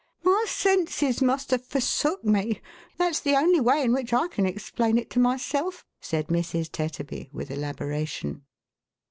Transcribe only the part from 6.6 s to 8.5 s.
Tetterbv, with elaboration.